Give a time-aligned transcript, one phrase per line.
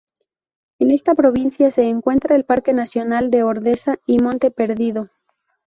[0.79, 5.11] En esta provincia se encuentra el Parque nacional de Ordesa y Monte Perdido.